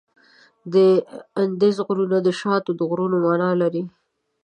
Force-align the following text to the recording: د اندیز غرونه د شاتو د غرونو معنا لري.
د 0.73 0.75
اندیز 1.43 1.75
غرونه 1.85 2.17
د 2.23 2.27
شاتو 2.39 2.71
د 2.75 2.81
غرونو 2.89 3.15
معنا 3.25 3.49
لري. 3.61 3.81